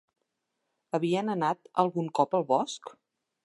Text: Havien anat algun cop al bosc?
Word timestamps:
Havien 0.99 1.29
anat 1.35 1.71
algun 1.85 2.11
cop 2.21 2.37
al 2.41 2.47
bosc? 2.55 2.95